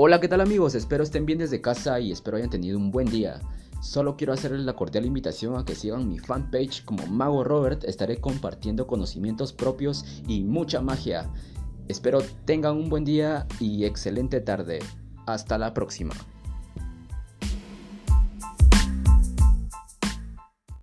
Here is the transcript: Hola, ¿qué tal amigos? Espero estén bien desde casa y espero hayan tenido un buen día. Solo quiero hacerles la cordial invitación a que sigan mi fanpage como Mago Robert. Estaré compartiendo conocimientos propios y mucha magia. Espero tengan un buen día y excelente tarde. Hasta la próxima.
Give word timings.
Hola, 0.00 0.20
¿qué 0.20 0.28
tal 0.28 0.40
amigos? 0.40 0.76
Espero 0.76 1.02
estén 1.02 1.26
bien 1.26 1.40
desde 1.40 1.60
casa 1.60 1.98
y 1.98 2.12
espero 2.12 2.36
hayan 2.36 2.50
tenido 2.50 2.78
un 2.78 2.92
buen 2.92 3.08
día. 3.08 3.40
Solo 3.82 4.16
quiero 4.16 4.32
hacerles 4.32 4.60
la 4.60 4.76
cordial 4.76 5.04
invitación 5.04 5.56
a 5.56 5.64
que 5.64 5.74
sigan 5.74 6.08
mi 6.08 6.20
fanpage 6.20 6.84
como 6.84 7.04
Mago 7.08 7.42
Robert. 7.42 7.82
Estaré 7.82 8.20
compartiendo 8.20 8.86
conocimientos 8.86 9.52
propios 9.52 10.04
y 10.28 10.44
mucha 10.44 10.80
magia. 10.80 11.28
Espero 11.88 12.20
tengan 12.44 12.76
un 12.76 12.88
buen 12.88 13.04
día 13.04 13.48
y 13.58 13.86
excelente 13.86 14.40
tarde. 14.40 14.78
Hasta 15.26 15.58
la 15.58 15.74
próxima. 15.74 16.14